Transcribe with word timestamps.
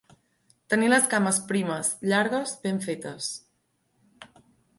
Tenir 0.73 0.87
les 0.93 1.03
cames 1.11 1.39
primes, 1.51 1.91
llargues, 2.13 2.55
ben 2.65 2.81
fetes. 2.87 3.29